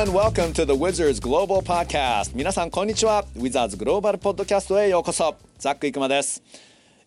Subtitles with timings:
[0.00, 2.34] and welcome to the Wizards Global Podcast.
[2.34, 3.22] 皆さんこんにちは。
[3.36, 5.36] Wizards グローバルポッドキャストへようこそ。
[5.58, 6.42] ザック・イクマです。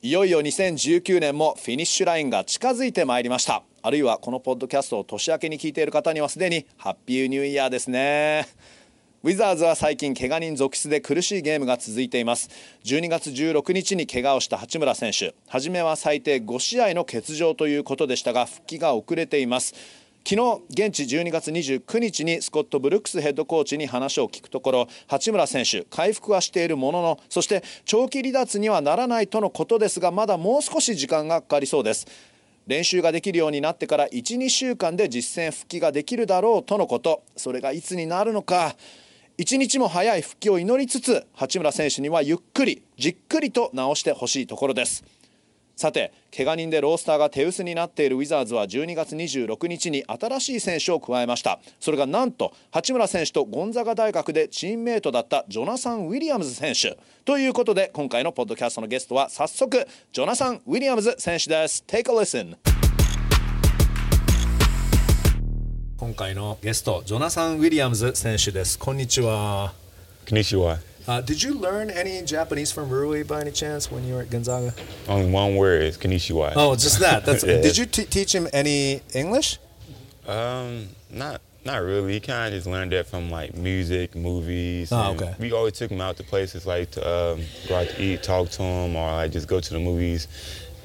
[0.04, 3.64] いよいよ2019年もフィニッシュラインが近づいてまいりました。
[3.82, 8.48] あるいはこのポッドキャストを年明けに聞いている方にはすでにハッピーニューイヤーですね。
[9.24, 12.52] ウィザーズは最近怪我人続出で苦しいゲームが続いています。
[12.84, 15.34] 12月16日に怪我をした八村選手。
[15.48, 20.03] 初めは最低5試合の欠場ということでしたが復帰が遅れています。
[20.26, 32.08] 昨日現地12月29日にスコット・ブルックスヘッドコーチに話を聞くところ八村選手回復はしているもののそして長期離脱にはならないとのことですがまだもう少し時間がかかりそうです。
[32.68, 37.24] 練習ができるようになってから12週間で実戦復帰ができるだろうとのこと。
[37.36, 38.78] それがいつになるのか。
[39.38, 45.04] 一日も早い復帰を祈りつつ八村選手にはゆっくりじっくりと直してほしいところです。
[45.76, 51.60] さて怪我人でロースターが手薄になっているウィザーズは12月26日に新しい選手を加えました。
[51.80, 56.98] それがなんと八村選手とゴンザガ大学でチームメートだったジョナサン・ウィリアムズ選手。
[57.26, 61.84] ということで今回のポッドキャストのゲストは早速ジョナサン・ウィリアムズ選手です。
[61.88, 62.56] Take a listen
[65.98, 68.78] 今回のゲストジョナサン・ウィリアムズ選手です。
[68.78, 69.74] こんにちは。
[70.26, 70.93] Konnichiwa.
[71.08, 74.30] Uh, did you learn any Japanese from Rui by any chance when you were at
[74.30, 74.74] Gonzaga?
[75.08, 76.54] Only one word is Konnichiwa.
[76.56, 77.26] Oh, just that.
[77.26, 77.44] That's.
[77.54, 77.62] Yeah.
[77.62, 79.60] Did you t- teach him any English?
[80.28, 82.14] Um, not not really.
[82.14, 84.92] He kind of just learned that from like music, movies.
[84.94, 85.36] Oh, okay.
[85.40, 88.50] We always took him out to places like to um, go out to eat, talk
[88.52, 90.28] to him, or like just go to the movies.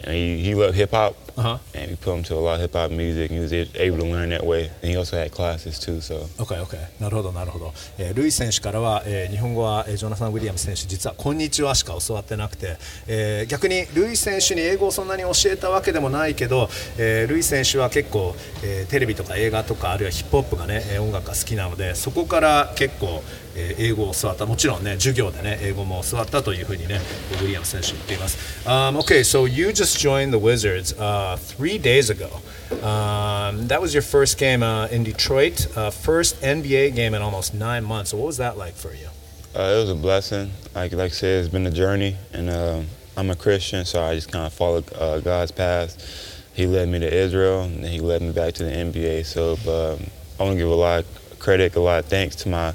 [0.05, 1.57] And he, he loved hip hop, Uh-huh.
[1.73, 3.31] and we put him to a lot of hip hop music.
[3.31, 4.71] And he was able to learn that way.
[4.83, 6.01] And he also had classes too.
[6.01, 6.77] So OK, OK。
[6.99, 7.73] なるほど、なるほど。
[7.99, 12.77] えールイ選手からは、えー日本語は、えージョナサン・ウィリアムズ選手、実はこんにちはしか教わってなくて、
[13.07, 23.23] えー逆にルイ選手に英語をそんなに教えたわけでもないけど、えールイ選手は結構、えーテレビとか映画とか、あるいはヒップホップがね、えー音楽が好きなので、そこから結構、
[23.55, 27.01] えー英語を教わった、もちろんね、授業でね、英語も教わったというふうにね、
[27.33, 28.39] ウィリアムズ選手言っています。
[28.69, 32.31] Um, OK, so you just joined the Wizards、uh, three days ago.
[32.87, 37.55] Um, that was your first game uh, in Detroit, uh, first NBA game in almost
[37.55, 38.11] nine months.
[38.11, 39.09] So what was that like for you?
[39.55, 40.51] uh, it was a blessing.
[40.75, 44.15] Like like I said, it's been a journey, and um, I'm a Christian, so I
[44.15, 45.97] just kind of followed uh, God's path.
[46.55, 49.25] He led me to Israel, and then He led me back to the NBA.
[49.25, 50.07] So um,
[50.39, 52.75] I want to give a lot of credit, a lot of thanks to my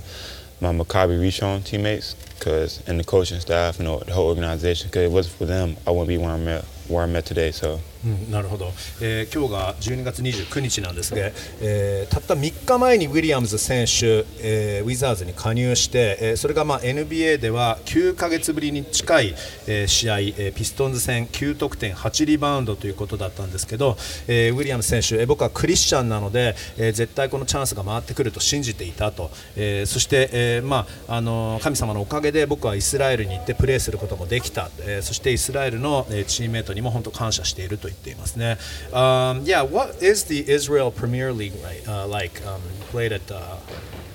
[0.59, 4.89] my Maccabi Rishon teammates, cause and the coaching staff and the whole organization.
[4.89, 7.51] Cause it wasn't for them, I wouldn't be where I'm at where I'm at today.
[7.51, 7.79] So.
[8.05, 8.69] うん、なるほど、
[9.01, 19.35] えー今日が12月29日なんですが、えーたった3日前にウィリアムズ選手、えーウィザーズに加入して、えーそれがまあ NBA では9ヶ月ぶりに近い、
[19.67, 23.95] えー試合、えーピストンズ戦9得点8リバウンドということだったんですけど、
[24.27, 38.58] えーウィリアムズ選手、えー僕はクリスチャンなので、えー絶対このチャンスが回ってくると信じていたと、えーそして、えーまああの神様のおかげで僕はイスラエルに行ってプレーすることもできた、えーそしてイスラエルの、えーチームメートにも本当感謝していると言っていますね。
[38.92, 41.86] Um, yeah, what is the Israel Premier League like?
[41.88, 42.60] Uh, like um,
[42.90, 43.56] played at uh,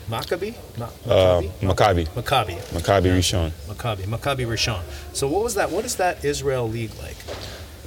[0.09, 0.53] Maccabi?
[0.77, 2.07] Ma- Uh, Maccabi.
[2.09, 2.57] Maccabi.
[2.73, 3.51] Maccabi Rishon.
[3.67, 4.03] Maccabi.
[4.05, 4.81] Maccabi Rishon.
[5.13, 5.71] So what was that?
[5.71, 7.17] What is that Israel league like?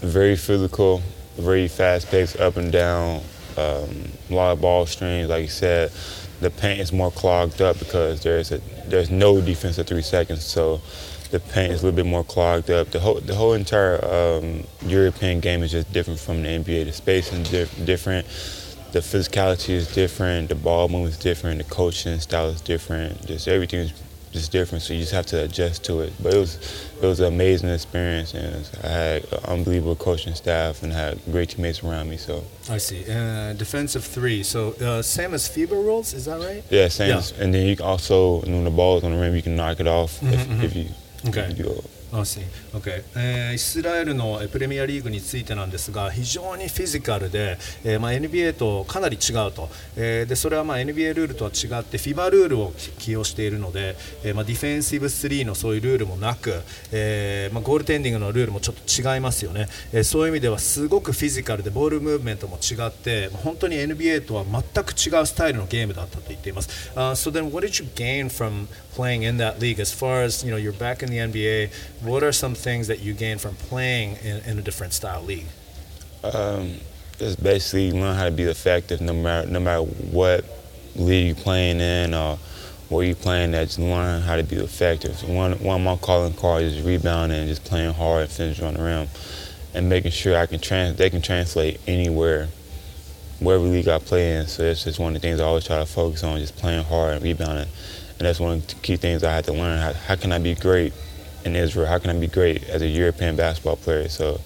[0.03, 1.01] very physical,
[1.39, 3.21] very fast paced, up and down,
[3.57, 5.29] um, a lot of ball streams.
[5.29, 5.91] Like you said,
[6.41, 10.45] the paint is more clogged up because there's a there's no defense at three seconds,
[10.45, 10.81] so
[11.32, 12.92] the paint is a little bit more clogged up.
[12.92, 16.86] The whole the whole entire um, European game is just different from the NBA.
[16.86, 18.28] The spacing is diff- different.
[18.92, 20.50] The physicality is different.
[20.50, 21.60] The ball movement is different.
[21.60, 23.26] The coaching style is different.
[23.26, 23.94] Just everything is
[24.34, 24.82] just different.
[24.82, 26.12] So you just have to adjust to it.
[26.22, 26.58] But it was
[27.02, 31.52] it was an amazing experience, and I had an unbelievable coaching staff and had great
[31.52, 32.18] teammates around me.
[32.18, 33.06] So I see.
[33.10, 34.44] Uh, defensive three.
[34.44, 36.64] So uh, same as FIBA rules, is that right?
[36.70, 37.10] yeah, same.
[37.10, 37.18] Yeah.
[37.20, 39.56] As, and then you can also when the ball is on the rim, you can
[39.56, 40.52] knock it off if, if.
[40.52, 40.66] Okay.
[40.66, 40.86] if you
[41.28, 42.01] Okay.
[42.12, 43.04] Okay.
[43.16, 66.92] えーイスラエルのプレミアリーグについてなんですが非常にフィジカルで、えーまあ、NBA とかなり違うと、えーでそれはまあ NBA ルールとは違って FIBA ルールを起用しているので、えーまあ、ディフェンシブ3のそういうルールもなく、えーまあ、ゴールテンディングのルールもちょっと違いますよね、えーそういう意味ではすごくフィジカルでボールムーブメントも違ってまあ本当に NBA とは全く違うスタイルのゲームだったと言っています。
[66.96, 70.54] Uh, so then what did you gain from playing in that league as far as you
[70.54, 71.70] know you're back in the NBA
[72.02, 75.46] what are some things that you gain from playing in, in a different style league
[76.24, 76.76] Um,
[77.18, 80.44] just basically learn how to be effective no matter no matter what
[80.96, 82.38] league you're playing in or
[82.90, 83.68] where you're playing at.
[83.68, 85.24] Just learn how to be effective.
[85.30, 88.74] One one of my calling cards is rebounding and just playing hard and finishing on
[88.74, 89.08] the rim,
[89.74, 92.50] and making sure I can trans they can translate anywhere
[93.40, 94.48] wherever league I play in.
[94.48, 96.84] So that's just one of the things I always try to focus on, just playing
[96.84, 97.68] hard and rebounding.
[98.20, 99.80] And that's one of the key things I had to learn.
[99.80, 100.94] How, how can I be great
[101.46, 101.86] in Israel?
[101.86, 104.10] How can I be great as a European basketball player?
[104.10, 104.40] So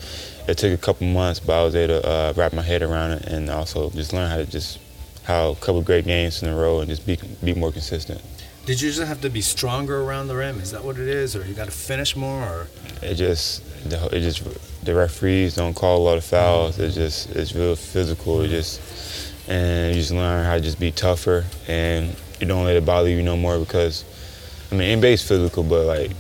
[0.48, 3.12] it took a couple months, but I was able to uh, wrap my head around
[3.12, 4.80] it and also just learn how to just
[5.24, 8.22] how a couple great games in a row and just be be more consistent.
[8.66, 10.60] Did you just have to be stronger around the rim?
[10.60, 12.44] Is that what it is, or you got to finish more?
[12.44, 12.68] Or
[13.02, 14.44] It just the, it just
[14.84, 16.80] the referees don't call a lot of fouls.
[16.80, 18.42] It just it's real physical.
[18.42, 18.82] It just
[19.48, 23.10] and you just learn how to just be tougher and you don't let it bother
[23.10, 24.04] you no more because
[24.72, 26.12] I mean NBA's physical, but like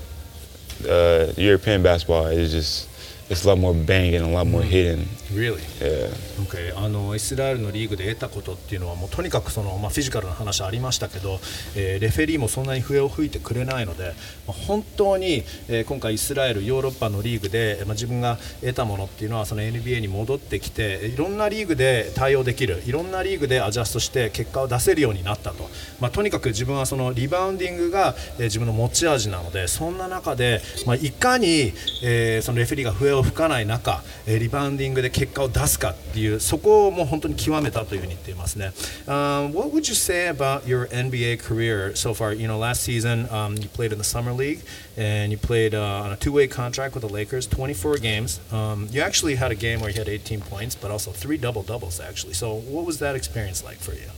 [0.88, 2.89] uh, European basketball is just
[3.30, 5.07] it's a lot more banging, a lot more hitting.
[5.33, 5.57] Really?
[5.80, 6.10] Yeah.
[6.44, 6.77] Okay.
[6.77, 11.39] あのイスラエルのリーグで得たことっていうのはもうとにかくその、まあ、フィジカルな話ありましたけど、
[11.75, 14.13] えーレフェリーもそんなに笛を吹いてくれないので、
[14.48, 25.69] まあ本当に、えー今回イスラエルヨーロッパのリーグで、まあ、自分が得たものっていうのはその NBA に戻ってきていろんなリーグで対応できるいろんなリーグでアジャストして結果を出せるようになったと、
[26.00, 31.74] まあ、とにかく自分はそのリバウンディングが、えー自分の持ち味なのでそんな中で、まあ、いかに、
[32.04, 38.73] えーそのレフェリーが笛を吹かない中、えーリバウンディングで結果を出すかっていうそこをもう本当に極めたというふうに言っていますね。
[39.06, 42.35] Um, what would you say about your NBA career so far?
[42.35, 44.61] You know, last season um, you played in the summer league
[44.97, 48.41] and you played uh, on a two-way contract with the Lakers, 24 games.
[48.53, 51.62] Um, you actually had a game where you had 18 points, but also three double
[51.62, 52.35] doubles actually.
[52.35, 54.11] So what was that experience like for you?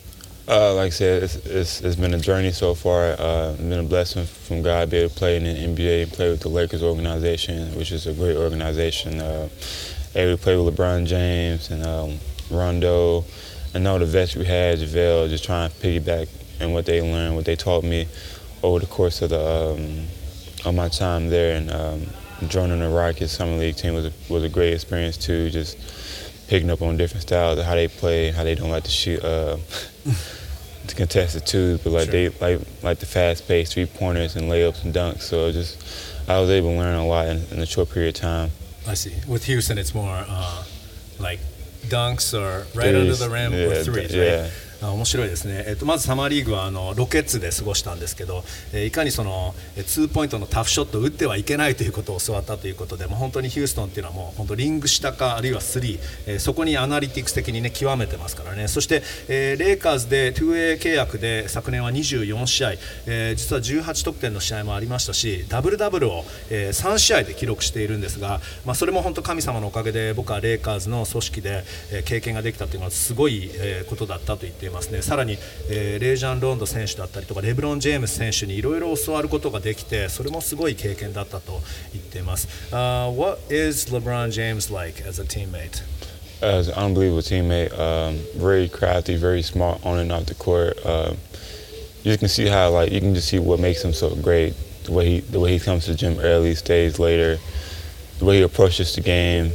[0.48, 3.12] Uh, like I said, it's, it's, it's been a journey so far.
[3.12, 6.02] Uh, it's been a blessing from God to be able to play in the NBA
[6.02, 9.20] and play with the Lakers organization, which is a great organization.
[9.20, 9.48] Uh,
[10.17, 12.17] able to play with LeBron James and um,
[12.51, 13.23] Rondo
[13.73, 16.27] and all the vets we had, JaVale, just trying to piggyback
[16.59, 18.07] and what they learned, what they taught me
[18.63, 20.07] over the course of the um,
[20.65, 21.55] of my time there.
[21.55, 22.07] And um,
[22.49, 25.49] joining the Rockets Summer League team was a, was a great experience too.
[25.49, 25.77] Just
[26.47, 29.23] picking up on different styles of how they play, how they don't like to shoot.
[29.23, 29.57] Uh,
[30.87, 32.29] to contest the twos, but like Sure.
[32.29, 35.21] they like like the fast paced three pointers and layups and dunks.
[35.23, 35.77] So just
[36.29, 38.51] I was able to learn a lot in, in a short period of time.
[38.87, 39.13] I see.
[39.27, 40.63] With Houston, it's more uh,
[41.19, 41.39] like
[41.87, 44.41] dunks or right under the rim Yeah, or threes, yeah.
[44.41, 44.49] right?
[44.49, 48.43] あ面白いですね、えっと、まずサマーリーグはあのロケッツで過ごしたんですけど、
[48.73, 58.67] えいかにそのツーポイントのタフショットを打ってはいけないということを教わったということでもう本当にヒューストンっていうのはもう本当リング下かあるいはスリー、えそこにアナリティクス的にね極めてますからね。
[58.67, 62.73] そして、えレイカーズで 2A 契約で昨年は24試合、
[63.07, 75.37] え実は18得点の試合もありましたしダブルダブルを、えー3試合で記録しているんですが、まあ、それも本当神様のおかげで僕はレイカーズの組織で、え経験ができたというのはすごい、えことだったと言ってていますねさらに、
[75.69, 81.61] えーレイジャン・ロンド選手だったりとかレブロン・ジェームス選手にいろいろ教わることができてそれもすごい経験だったと
[81.93, 85.83] 言っています、uh, What is LeBron James like as a teammate?
[86.39, 90.77] As an unbelievable teammate, um, very crafty, very smart on and off the court.
[90.85, 91.17] Um,
[92.03, 94.53] you can see how like you can just see what makes him so great.
[94.83, 97.39] The way he the way he comes to the gym early, stays later,
[98.19, 99.51] the way he approaches the game,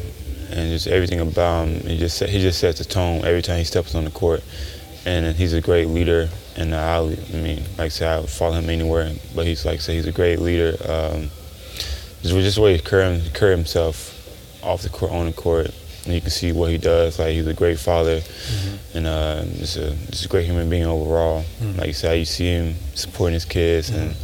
[0.52, 1.80] and just everything about him.
[1.88, 4.42] He just set, he just sets the tone every time he steps on the court,
[5.04, 6.28] and he's a great leader.
[6.56, 9.12] And I, I mean, like I said, I would follow him anywhere.
[9.34, 10.76] But he's like I said, he's a great leader.
[10.88, 11.30] Um,
[12.22, 14.18] just just the way he carry himself
[14.62, 15.70] off the court, on the court,
[16.04, 17.18] and you can see what he does.
[17.18, 18.20] Like he's a great father,
[18.94, 21.44] and uh, just a just a great human being overall.
[21.76, 24.14] Like you said, you see him supporting his kids, and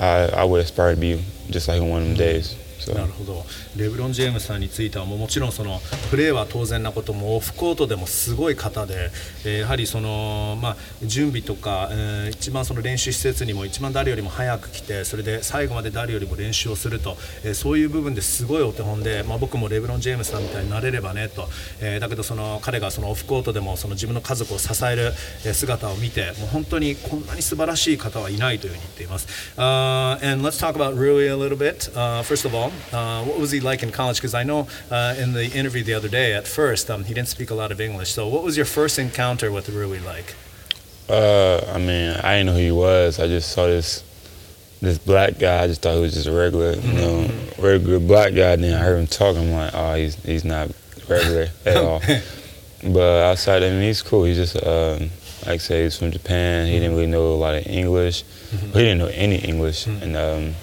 [0.00, 2.56] I I would aspire to be just like him one of them days.
[2.88, 2.94] So.
[2.94, 3.44] なるほど
[3.76, 5.80] レブロン・ジェームスさんについてはもうもちろんその
[6.10, 9.10] プレーは当然なこともオフコートでもすごい方で、
[9.44, 21.48] えーやはりその、まあ、準備とか、えー一番その練習施設にも一番誰よりも早く来てそれで最後まで誰よりも練習をすると、えーそういう部分ですごいお手本で、まあ、僕もレブロン・ジェームスさんみたいになれればねと、
[21.80, 25.12] えーだけどその彼がそのオフコートでもその自分の家族を支える
[25.44, 29.26] え姿を見てもう本当にこんなに素晴らしい方はいないというふうに言っています。
[29.56, 31.90] Uh, and let's talk about Rui a little bit.
[31.94, 34.16] Uh, first of all, uh, what was he like in college?
[34.16, 37.28] Because I know uh, in the interview the other day, at first, um, he didn't
[37.28, 38.10] speak a lot of English.
[38.10, 40.34] So, what was your first encounter with Rui like?
[41.08, 43.18] Uh, I mean, I didn't know who he was.
[43.18, 44.04] I just saw this
[44.80, 45.64] this black guy.
[45.64, 48.56] I just thought he was just a regular, you know, regular black guy.
[48.56, 49.42] Then I heard him talking.
[49.42, 50.70] I'm like, oh, he's he's not
[51.08, 52.00] regular at all.
[52.84, 54.24] But outside, I mean, he's cool.
[54.24, 55.10] He's just, um,
[55.46, 56.66] like I say, he's from Japan.
[56.66, 58.22] He didn't really know a lot of English.
[58.50, 59.86] He didn't know any English.
[59.86, 60.54] And um,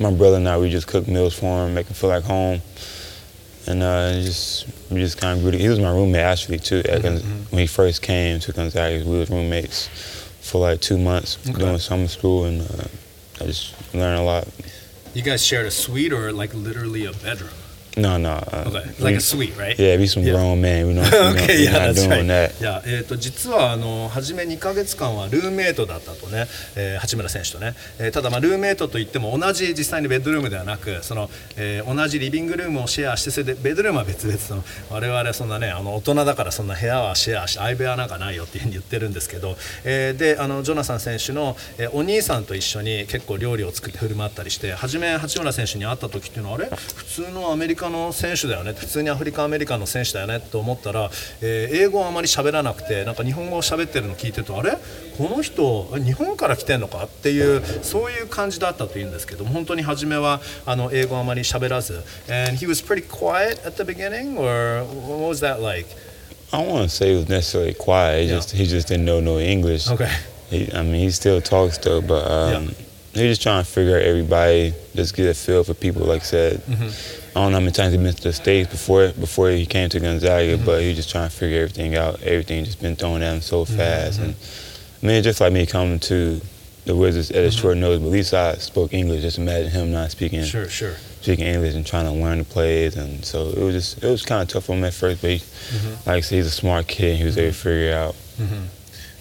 [0.00, 2.60] my brother and I, we just cooked meals for him, make him feel like home.
[3.68, 5.50] And uh, just we just kind of grew.
[5.52, 6.82] to- He was my roommate actually too.
[6.82, 9.88] Gonz- When he first came to Gonzaga, we was roommates
[10.40, 11.58] for like two months Okay.
[11.58, 12.84] doing summer school, and uh,
[13.40, 14.46] I just learned a lot.
[15.14, 17.50] You guys shared a suite or like literally a bedroom?
[17.96, 18.28] No, no.
[18.52, 19.74] Uh, Okay, we- like a suite, right?
[19.78, 20.34] Yeah, we some Yeah.
[20.34, 20.86] grown men.
[20.88, 22.50] We don't, okay, we're yeah, not that's doing right.
[22.52, 22.60] that.
[22.60, 46.68] いや、えー、と実はあの初め2か月間はルームメイトだったとね、えー八村選手とね、えーただ、まあ、ルームメイトといっても同じ実際にベッドルームではなくその、えー同じリビングルームをシェアしてそれでベッドルームは別々その我々そんなねあの大人だからそんな部屋はシェアして相部屋なんかないよっていうふうに言ってるんですけど、えーであのジョナサン選手の、えーお兄さんと一緒に結構料理を作って振る舞ったりして初め八村選手に会った時っていうのはあれ？
[46.96, 54.72] 普通のアメリカの選手だよね普通にアフリカアメリカの選手だよねと思ったら、えー英語はあまり喋らなくてなんか日本語を喋ってるのを聞いてるとあれ
[55.18, 65.86] この人日本から来てんのかっていうそういう感じだったというんですけど本当に初めはあの英語をあまり喋らず and he was pretty quiet at the beginning or what was that like
[66.52, 68.22] I don't want to say he was necessarily quiet.
[68.22, 68.36] He Yeah.
[68.36, 69.90] just he just didn't know no English.
[69.90, 70.08] okay
[70.48, 72.70] He, I mean, he still talks though, but um, Yeah.
[73.18, 76.02] He's just trying to figure out everybody, just get a feel for people.
[76.06, 77.38] Like I said, Mm-hmm.
[77.38, 79.88] I don't know how many times he been to the states before before he came
[79.90, 80.64] to Gonzaga, Mm-hmm.
[80.64, 82.22] but he just trying to figure everything out.
[82.22, 83.76] Everything just been thrown at him so Mm-hmm.
[83.76, 84.34] fast, and
[85.02, 86.40] I mean, it's just like me coming to
[86.86, 87.60] the Wizards at a Mm-hmm.
[87.60, 88.00] short notice.
[88.00, 89.20] But at least I spoke English.
[89.22, 92.96] Just imagine him not speaking sure sure speaking English and trying to learn the plays,
[92.96, 95.20] and so it was just it was kind of tough for him at first.
[95.20, 96.08] But he, Mm-hmm.
[96.08, 97.16] like I said, he's a smart kid.
[97.18, 98.14] He was able to figure it out.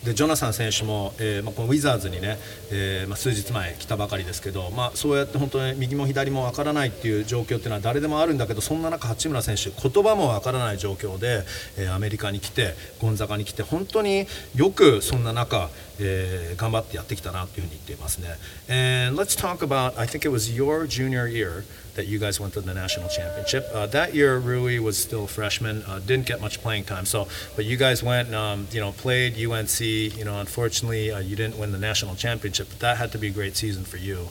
[0.05, 2.37] でジョナサン選手も、えーまあ、このウィザーズにね、
[2.71, 11.43] えーまあ、数日前来たばかりですけど、まあ、そうやって本当に右も左もわからないっていう状況っていうのは誰でもあるんだけどそんな中、八村選手言葉もわからない状況で、
[11.77, 15.69] えーアメリカに来てゴンザガに来て本当によくそんな中、
[15.99, 18.27] えー頑張ってやってきたなっていうふうに言っていますね。
[18.69, 21.63] And let's talk about I think it was your junior year
[21.95, 23.67] that you guys went to the national championship.
[23.73, 27.05] Uh, that year, Rui was still a freshman, uh, didn't get much playing time.
[27.05, 29.79] So, but you guys went, um, you know, played UNC.
[29.79, 33.27] You know, unfortunately, uh, you didn't win the national championship, but that had to be
[33.27, 34.29] a great season for you.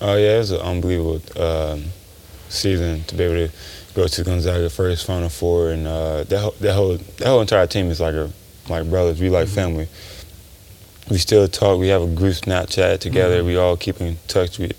[0.00, 1.84] Oh yeah, it was an unbelievable um,
[2.48, 3.54] season to be able to
[3.94, 7.66] go to Gonzaga first Final Four, and uh, that whole, that whole that whole entire
[7.66, 8.30] team is like a
[8.68, 9.20] like brothers.
[9.20, 9.88] We like family.
[11.08, 11.78] We still talk.
[11.78, 13.42] We have a group Snapchat together.
[13.44, 14.72] We all keep in touch with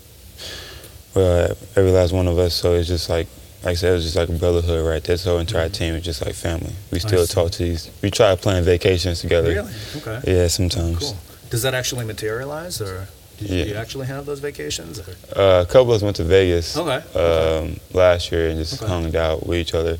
[1.18, 2.54] uh, every last one of us.
[2.54, 3.26] So it's just like
[3.64, 5.02] like I said, it's just like a brotherhood, right?
[5.02, 6.72] This whole entire team is just like family.
[6.92, 7.90] We still talk to these.
[8.02, 9.48] We try to plan vacations together.
[9.50, 9.72] Really?
[9.96, 10.20] Okay.
[10.26, 10.98] Yeah, sometimes.
[10.98, 11.16] Cool.
[11.50, 13.08] Does that actually materialize, or
[13.38, 13.64] did Yeah.
[13.64, 15.00] you actually have those vacations?
[15.00, 17.00] Uh, a couple of us went to Vegas Okay.
[17.18, 18.86] um, last year and just Okay.
[18.86, 19.98] hung out with each other.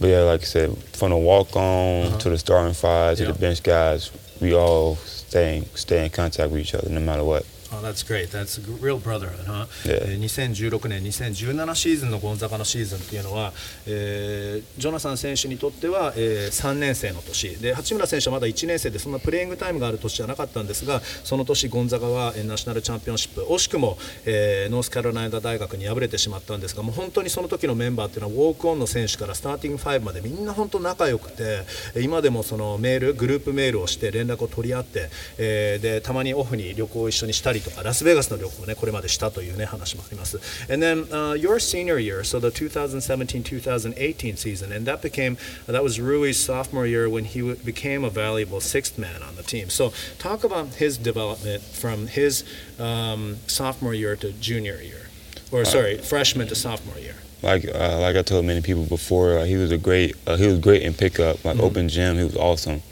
[0.00, 2.18] But yeah, like I said, from the walk on Uh-huh.
[2.18, 3.32] to the starting five to Yeah.
[3.32, 7.44] the bench guys, we all stay stay in contact with each other no matter what.
[7.72, 8.30] Oh, that's great.
[8.30, 9.66] That's a real brotherhood, huh?
[9.84, 9.98] Yeah.
[10.12, 13.52] えー2016年、2017シーズンのゴンザカのシーズンっていうのは、
[13.86, 35.08] えージョナサン選手にとっては、え3年生の年で八村選手はまだ1年生でそんなプレーイングタイムがある年じゃなかったんですがその年ゴンザカはえーナショナルチャンピオンシップ惜しくも、えーノースカロライナ大学に敗れてしまったんですがもう本当にその時のメンバーっていうのはウォークオンの選手からスターティング5までみんな本当仲良くてえー今でもそのメールグループメールをして連絡を取り合って、
[35.38, 40.39] えーでたまにオフに旅行を一緒にしたりとかラスベガスの旅行をねこれまでしたというね話もあります。
[40.69, 46.85] And then、uh, your senior year, so the 2017-2018 season, and that became that was Rui's sophomore
[46.85, 49.69] year when he w- became a valuable sixth man on the team.
[49.69, 52.43] So talk about his development from his
[52.79, 55.09] um, sophomore year to junior year,
[55.51, 57.15] or sorry, freshman to sophomore year.
[57.42, 60.46] Like uh, like I told many people before, like he was a great uh, he
[60.46, 62.16] was great in pickup, like open gym.
[62.16, 62.82] He was awesome,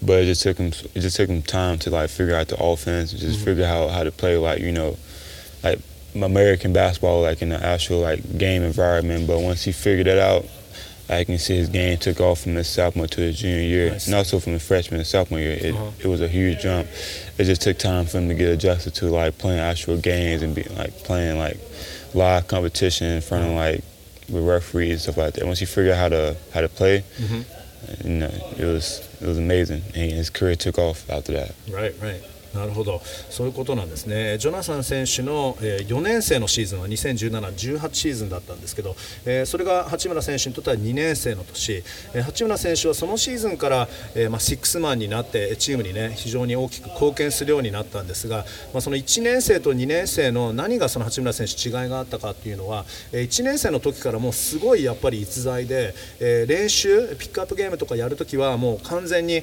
[0.00, 2.62] but it just took him it just took him time to like figure out the
[2.62, 4.96] offense, and just figure out how to play like you know,
[5.64, 5.80] like
[6.14, 9.26] American basketball, like in the actual like game environment.
[9.26, 10.46] But once he figured that out,
[11.10, 14.10] I can see his game took off from his sophomore to his junior year, see.
[14.12, 15.58] and also from the freshman to sophomore year.
[15.60, 15.90] It, Uh-huh.
[15.98, 16.86] it was a huge jump.
[17.38, 20.54] It just took time for him to get adjusted to like playing actual games and
[20.54, 21.58] be like playing like
[22.14, 23.82] live competition in front of like
[24.28, 25.46] with referees and stuff like that.
[25.46, 28.08] Once you figure out how to how to play, mm-hmm.
[28.08, 29.82] you know, it was it was amazing.
[29.94, 31.54] And his career took off after that.
[31.70, 32.22] Right, right.
[32.54, 33.02] なるほど。
[33.30, 38.94] そういうことなんですね、ジョナサン選手の4年生のシーズンは2017、18シーズンだったんですけど、
[39.46, 41.82] それが八村選手にとっては2年生の年、
[42.24, 59.42] 八村選手はそのシーズンから、えまあ、シックスマンになって、チームに、ね、非常に大きく貢献するようになったんですが、まあ、その1年生と2年生の何がその八村選手、違いがあったかっていうのは、1年生の時からもうすごいやっぱり逸材で、練習、ピックアップゲームとかやるときは、もう完全に、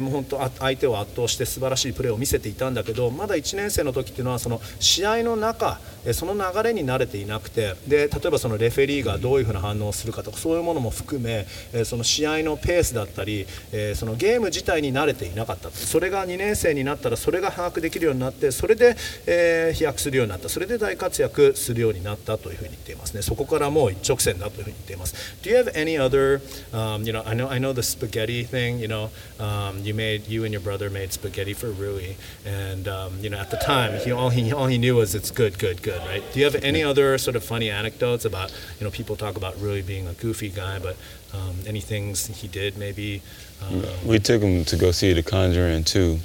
[0.00, 5.80] もう本当、相手を圧倒して素晴らしいプレーを見せてていたんだけどまだ1年生の時っていうのはその試合の中
[6.12, 11.46] その流れに慣れていなくてで例えばそのレフェリーがどういうふうな反応をするかとかそういうものも含め
[11.84, 13.46] その試合のペースだったり
[13.94, 18.96] そのゲーム自体に慣れていなかったそれが2年生になったらそれが把握できるようになってそれで、
[19.26, 20.48] え、飛躍するようになった。
[20.48, 23.22] それで大活躍するようになったというふうに言っていますね。
[23.22, 25.14] そこからもう一直線だというふうに言っています。
[25.42, 26.40] Do you have any other、
[26.72, 30.44] um, you know I know I know the spaghetti thing you know um, you made you
[30.44, 32.14] and your brother made spaghetti for Rui.
[32.44, 35.30] And um, you know at the time he all he all he knew was it's
[35.30, 38.84] good good good right Do you have any other sort of funny anecdotes about you
[38.84, 40.96] know people talk about really being a goofy guy but
[41.32, 43.22] um, any things he did maybe
[43.62, 46.18] um, we took him to go see The Conjuring too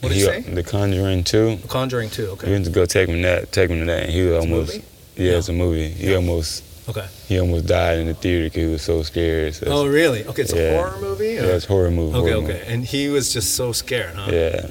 [0.00, 0.40] what did he, say?
[0.42, 1.56] The Conjuring 2.
[1.56, 2.46] The Conjuring 2, okay.
[2.46, 4.76] We went to go take him that, take him to that, and he was almost.
[4.76, 4.82] Yeah,
[5.16, 5.88] yeah, it's a movie.
[5.88, 6.16] He yeah.
[6.16, 6.64] almost.
[6.88, 7.06] Okay.
[7.26, 9.54] He almost died in the theater because he was so scared.
[9.54, 10.24] So oh, really?
[10.24, 10.60] Okay, it's yeah.
[10.60, 11.38] a horror movie.
[11.38, 11.42] Or?
[11.42, 12.16] Yeah, it's a horror movie.
[12.16, 12.72] Okay, horror okay, movie.
[12.72, 14.30] and he was just so scared, huh?
[14.32, 14.70] Yeah.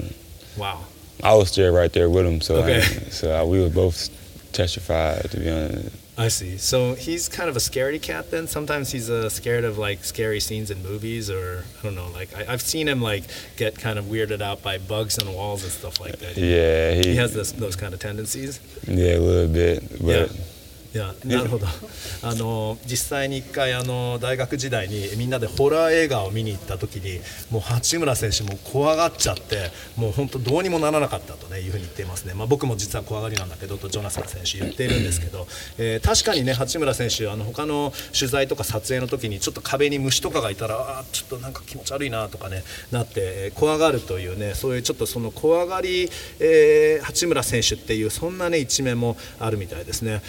[0.58, 0.84] Wow.
[1.22, 2.78] I was there right there with him, so okay.
[2.78, 4.08] I, so I, we were both
[4.52, 5.96] testified to be honest.
[6.16, 6.58] I see.
[6.58, 8.48] So he's kind of a scaredy cat then.
[8.48, 12.08] Sometimes he's uh, scared of like scary scenes in movies, or I don't know.
[12.08, 13.22] Like I, have seen him like
[13.56, 16.36] get kind of weirded out by bugs and walls and stuff like that.
[16.36, 18.58] Yeah, he, he has this, those kind of tendencies.
[18.86, 20.32] Yeah, a little bit, but.
[20.32, 20.42] Yeah.
[20.94, 21.66] いやなるほど
[22.22, 50.22] あの実際に1回あの大学時代にみんなでホラー映画を見に行った時にもう八村選手も怖がっちゃってもう本当どうにもならなかったと、ね、いうふうに言っていますね、まあ、僕も実は怖がりなんだけどとジョナサン選手言っているんですけど、えー、確かにね八村選手あの他の取材とか撮影の時にちょっと壁に虫とかがいたらあちょっとなんか気持ち悪いなとかねなって怖がるというねそういうちょっとその怖がり、えー、八村選手っていうそんなね一面もあるみたいですね。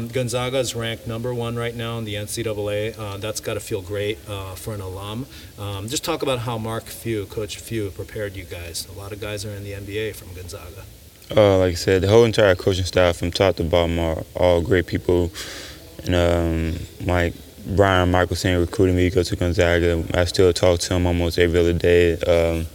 [0.00, 2.98] Um, Gonzaga is ranked number one right now in the NCAA.
[2.98, 5.26] Uh, that's got to feel great uh, for an alum.
[5.58, 8.86] Um, just talk about how Mark Few, Coach Few, prepared you guys.
[8.88, 10.84] A lot of guys are in the NBA from Gonzaga.
[11.36, 14.62] Uh, like I said, the whole entire coaching staff from top to bottom are all
[14.62, 15.30] great people.
[16.06, 17.34] And um, like
[17.66, 20.02] Brian Michelson recruited me to go to Gonzaga.
[20.14, 22.14] I still talk to him almost every other day.
[22.14, 22.66] Um,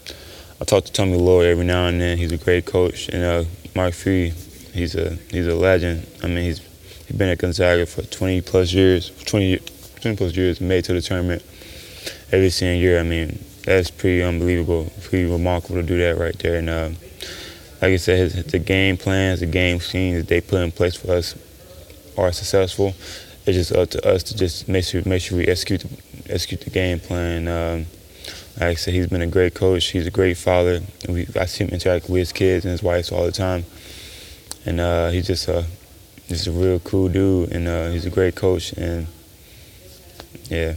[0.62, 2.20] I talk to Tommy Lloyd every now and then.
[2.20, 3.10] He's a great coach.
[3.10, 3.44] And uh,
[3.76, 4.32] Mark Few,
[4.74, 6.06] he's a he's a legend.
[6.22, 6.62] I mean, he's
[7.08, 9.58] He's been at Gonzaga for 20 plus years, 20,
[10.02, 11.44] 20 plus years, made to the tournament
[12.32, 13.00] every single year.
[13.00, 16.56] I mean, that's pretty unbelievable, pretty remarkable to do that right there.
[16.56, 16.90] And uh,
[17.82, 20.96] like I said, his, the game plans, the game schemes that they put in place
[20.96, 21.36] for us
[22.18, 22.94] are successful.
[23.46, 26.62] It's just up to us to just make sure make sure we execute the, execute
[26.62, 27.48] the game plan.
[27.48, 27.86] Um,
[28.60, 29.86] like I said, he's been a great coach.
[29.86, 30.82] He's a great father.
[31.08, 33.66] We, I see him interact with his kids and his wife all the time,
[34.66, 35.66] and uh, he's just a
[36.28, 38.74] just a real cool dude, and uh, he's a great coach.
[38.74, 39.08] And
[40.50, 40.76] yeah.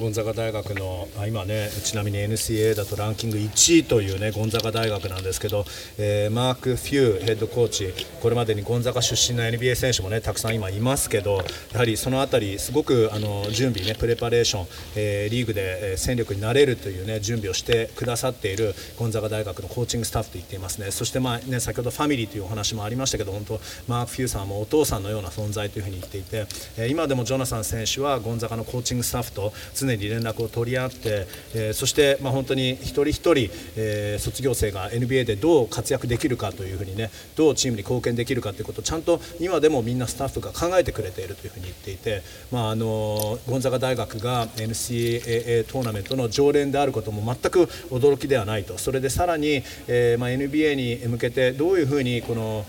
[0.00, 5.66] ゴンザガ大学の今ねちなみに NCA だとランキング1位というねゴンザガ大学なんですけど、
[5.98, 20.90] えー、マーク・フューヘッドコーチこれまでにゴンザガ出身の NBA 選手もねたくさん今いますけどやはりその辺りすごくあの準備ねプレパレーション、えー、リーグで戦力になれるというね準備をしてくださっているゴンザガ大学のコーチングスタッフと言っていますね。
[20.90, 26.46] そしてまあね先ほどファミリーというお話もありましたけど本当マーク・フューさんもお父さんのような存在というふうに言っていて、
[26.78, 29.52] えー、今でもジョナサン選手はゴンザガのコーチングスタッフと
[29.86, 48.78] 常に連絡を取り合って、えー、そして、まあ、本当に一人一人、えー、卒業生が NBA でどう活躍できるかというふうにねどうチームに貢献できるかということをちゃんと今でもみんなスタッフが考えてくれているというふうに言っていて、まあ、あのゴンザガ大学が NCAA トーナメントの常連であることも全く驚きではないと。
[48.78, 52.64] それでさらに、えーまあ、NBA に向けてどういうふうにこの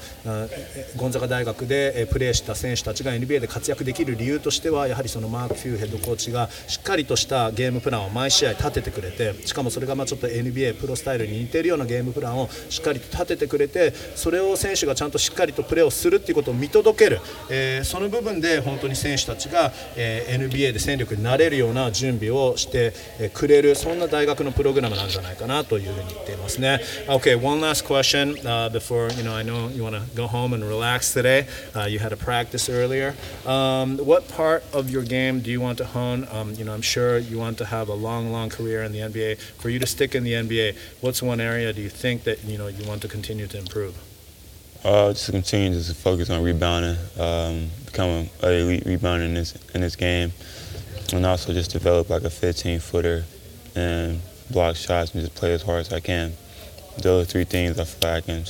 [0.98, 22.94] ゴンザガ大学でプレーした選手たちが NBA で活躍できる理由としてはやはりそのマーク・フューヘッドコーチがしっかりりとしたゲームプランを毎試合立ててくれてしかもそれがまあちょっと NBA プロスタイルに似ているようなゲームプランをしっかりと立ててくれてそれを選手がちゃんとしっかりとプレーをするっていうことを見届ける、えー、その部分で本当に選手たちが、えー、NBA で戦力になれるような準備をして
[23.34, 26.80] くれるそんな大学のプログラムなんじゃないかなというふうに言っていますね。
[27.08, 31.14] Okay, one last question、uh, before you know I know you want to go home and relax
[31.14, 31.48] today.
[31.76, 33.14] Uh, you had a practice earlier.
[33.46, 36.28] Um, what part of your game do you want to hone?
[36.32, 39.00] Um, you know, I'm sure you want to have a long, long career in the
[39.00, 39.40] NBA.
[39.40, 42.58] For you to stick in the NBA, what's one area do you think that you
[42.58, 43.98] know you want to continue to improve?
[44.84, 49.82] Uh, just continue to focus on rebounding, um, become an elite rebounder in this in
[49.82, 50.32] this game,
[51.14, 53.24] and also just develop like a 15 footer
[53.76, 56.34] and block shots and just play as hard as I can.
[57.00, 58.46] Those three things I feel like I can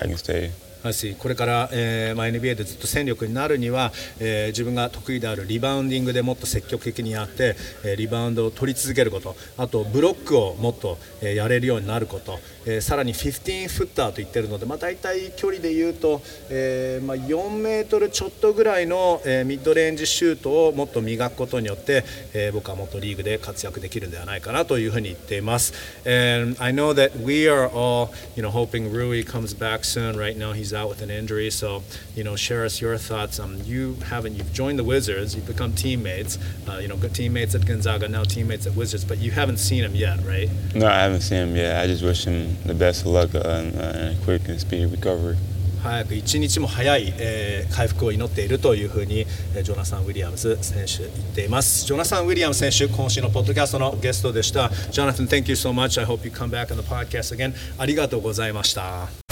[0.00, 0.52] I can stay
[0.92, 16.20] しこれから、えーまあ、NBA でずっと戦力になるには、えー、自分が得意であるリバウンディングでもっと積極的にやって、えー、リバウンドを取り続けることあとブロックをもっと、えー、やれるようになること、えー、さらに15フッターと言ってるので、まあ、大体距離で言うと、
[16.50, 25.72] えーまあ、4メートルちょっとぐらいの、えー、ミッドレンジシュートをもっと磨くことによって、えー、僕はもっとリーグで活躍できるんではないかなというふうに言っています。
[26.04, 30.16] And I know that we are all, you know, hoping Rui comes back soon.
[30.16, 31.83] Right now he's out with an injury, so
[32.15, 33.39] you know, share us your thoughts.
[33.39, 36.37] Um, you haven't, you've joined the Wizards, you've become teammates.
[36.67, 39.83] Uh, you know, good teammates at Gonzaga, now teammates at Wizards, but you haven't seen
[39.83, 40.49] him yet, right?
[40.75, 41.83] No, I haven't seen him yet.
[41.83, 44.59] I just wish him the best of luck uh, and, uh, and a quick and
[44.59, 45.37] speedy recovery.
[45.83, 49.25] 早く一日も早い、えー、回復を祈っているというふうに
[49.63, 59.26] ジョナサン・ウィリアムズ選手言っていますジョナサン・ウィリアムズ選手今週のポッドキャストのゲストでした Jonathan thank you so much I hope you come back on the podcast again ありがとうございました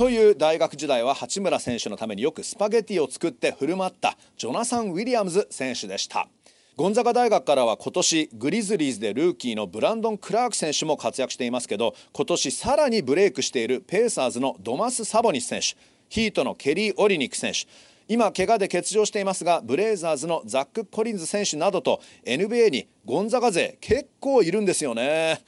[0.00, 6.26] という大学時代は八村選手のためによくスパゲティを作って振る舞ったジョナサン・ウィリアムズ選手でした。
[6.74, 15.76] ゴンザガ大学からは今年グリズリーズでルーキーのブランドン・クラーク選手も活躍していますけど今年さらにブレイクしているペーサーズのドマス・サボニス選手
[16.08, 17.68] ヒートのケリー・オリニック選手。
[18.08, 25.44] 今怪我で欠場していますがブレイザーズのザック・コリンズ選手などと NBA にゴンザガ勢結構いるんですよね。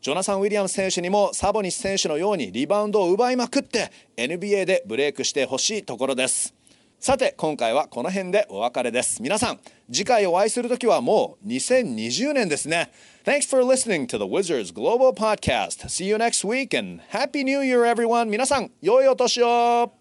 [0.00, 6.54] ジョナサン・ウィリアム選手にもサボニス選手のようにリバウンドを奪いまくって NBA でブレイクしてほしいところです。
[6.98, 9.22] さて今回はこの辺でお別れです。
[9.22, 9.60] 皆さん
[9.92, 12.90] 次回お会いする時はもう2020年ですね。
[13.24, 15.86] Thanks for listening to the Wizards Global Podcast.
[15.88, 18.26] See you next week and Happy New Year everyone.
[18.26, 19.92] 皆さん良いお年を。